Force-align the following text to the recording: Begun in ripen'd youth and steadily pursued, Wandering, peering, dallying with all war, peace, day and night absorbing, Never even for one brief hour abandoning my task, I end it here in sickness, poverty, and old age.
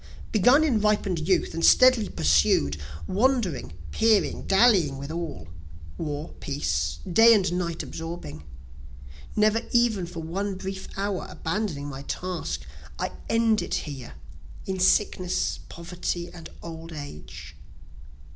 Begun 0.31 0.63
in 0.63 0.81
ripen'd 0.81 1.19
youth 1.29 1.53
and 1.53 1.63
steadily 1.63 2.09
pursued, 2.09 2.81
Wandering, 3.05 3.73
peering, 3.91 4.47
dallying 4.47 4.97
with 4.97 5.11
all 5.11 5.47
war, 5.95 6.29
peace, 6.39 6.97
day 7.07 7.35
and 7.35 7.53
night 7.53 7.83
absorbing, 7.83 8.41
Never 9.35 9.61
even 9.71 10.07
for 10.07 10.21
one 10.23 10.55
brief 10.55 10.87
hour 10.97 11.27
abandoning 11.29 11.85
my 11.87 12.01
task, 12.01 12.61
I 12.97 13.11
end 13.29 13.61
it 13.61 13.75
here 13.85 14.13
in 14.65 14.79
sickness, 14.79 15.59
poverty, 15.69 16.31
and 16.33 16.49
old 16.63 16.91
age. 16.93 17.55